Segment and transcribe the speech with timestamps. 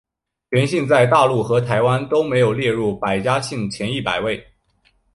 [0.49, 4.43] 全姓在大陆和台湾都没有列入百家姓前一百位。